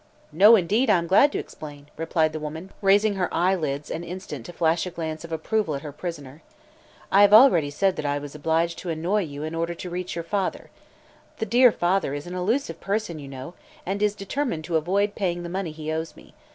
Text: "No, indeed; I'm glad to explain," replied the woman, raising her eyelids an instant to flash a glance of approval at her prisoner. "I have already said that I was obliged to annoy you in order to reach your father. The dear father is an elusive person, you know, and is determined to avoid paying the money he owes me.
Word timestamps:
"No, 0.31 0.55
indeed; 0.55 0.89
I'm 0.89 1.05
glad 1.05 1.31
to 1.31 1.37
explain," 1.37 1.85
replied 1.95 2.33
the 2.33 2.39
woman, 2.39 2.71
raising 2.81 3.13
her 3.17 3.31
eyelids 3.31 3.91
an 3.91 4.03
instant 4.03 4.47
to 4.47 4.51
flash 4.51 4.87
a 4.87 4.89
glance 4.89 5.23
of 5.23 5.31
approval 5.31 5.75
at 5.75 5.83
her 5.83 5.91
prisoner. 5.91 6.41
"I 7.11 7.21
have 7.21 7.35
already 7.35 7.69
said 7.69 7.97
that 7.97 8.05
I 8.07 8.17
was 8.17 8.33
obliged 8.33 8.79
to 8.79 8.89
annoy 8.89 9.21
you 9.25 9.43
in 9.43 9.53
order 9.53 9.75
to 9.75 9.89
reach 9.91 10.15
your 10.15 10.23
father. 10.23 10.71
The 11.37 11.45
dear 11.45 11.71
father 11.71 12.15
is 12.15 12.25
an 12.25 12.33
elusive 12.33 12.81
person, 12.81 13.19
you 13.19 13.27
know, 13.27 13.53
and 13.85 14.01
is 14.01 14.15
determined 14.15 14.63
to 14.63 14.75
avoid 14.75 15.13
paying 15.13 15.43
the 15.43 15.49
money 15.49 15.71
he 15.71 15.91
owes 15.91 16.15
me. 16.15 16.33